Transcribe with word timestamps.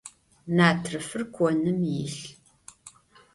Natrıfır 0.57 1.21
konım 1.35 1.79
yilh. 1.93 2.21